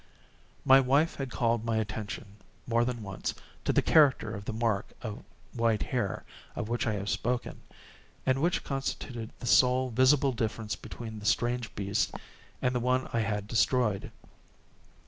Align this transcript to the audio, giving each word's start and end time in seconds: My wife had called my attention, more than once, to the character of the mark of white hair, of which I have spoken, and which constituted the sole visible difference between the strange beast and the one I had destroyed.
My 0.65 0.79
wife 0.79 1.17
had 1.17 1.29
called 1.29 1.63
my 1.63 1.77
attention, 1.77 2.37
more 2.65 2.83
than 2.83 3.03
once, 3.03 3.35
to 3.65 3.71
the 3.71 3.83
character 3.83 4.33
of 4.33 4.45
the 4.45 4.51
mark 4.51 4.93
of 5.03 5.23
white 5.53 5.83
hair, 5.83 6.23
of 6.55 6.69
which 6.69 6.87
I 6.87 6.93
have 6.93 7.07
spoken, 7.07 7.61
and 8.25 8.41
which 8.41 8.63
constituted 8.63 9.29
the 9.39 9.45
sole 9.45 9.91
visible 9.91 10.31
difference 10.31 10.75
between 10.75 11.19
the 11.19 11.25
strange 11.27 11.75
beast 11.75 12.15
and 12.63 12.73
the 12.73 12.79
one 12.79 13.09
I 13.13 13.19
had 13.19 13.45
destroyed. 13.47 14.09